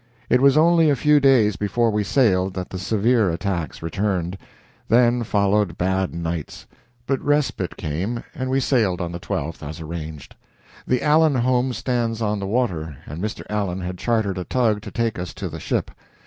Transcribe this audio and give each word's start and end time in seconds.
It 0.31 0.41
was 0.41 0.57
only 0.57 0.89
a 0.89 0.95
few 0.95 1.19
days 1.19 1.57
before 1.57 1.91
we 1.91 2.03
sailed 2.03 2.55
that 2.55 2.71
the 2.71 2.79
severe 2.79 3.29
attacks 3.29 3.83
returned. 3.83 4.35
Then 4.87 5.21
followed 5.23 5.77
bad 5.77 6.11
nights; 6.15 6.65
but 7.05 7.21
respite 7.21 7.77
came, 7.77 8.23
and 8.33 8.49
we 8.49 8.59
sailed 8.59 8.99
on 8.99 9.11
the 9.11 9.19
12th, 9.19 9.61
as 9.61 9.79
arranged. 9.79 10.35
The 10.87 11.03
Allen 11.03 11.35
home 11.35 11.71
stands 11.71 12.19
on 12.19 12.39
the 12.39 12.47
water, 12.47 12.97
and 13.05 13.21
Mr. 13.23 13.43
Allen 13.47 13.81
had 13.81 13.99
chartered 13.99 14.39
a 14.39 14.43
tug 14.43 14.81
to 14.81 14.89
take 14.91 15.19
us 15.19 15.35
to 15.35 15.49
the 15.49 15.59
ship. 15.59 15.91